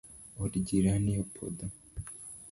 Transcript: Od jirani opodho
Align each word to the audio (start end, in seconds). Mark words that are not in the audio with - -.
Od 0.43 0.55
jirani 0.67 1.13
opodho 1.23 1.67